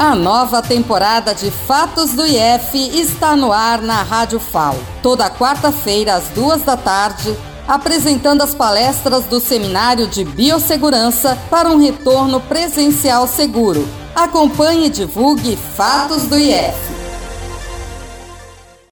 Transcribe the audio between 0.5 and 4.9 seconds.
temporada de Fatos do IF está no ar na Rádio FAO.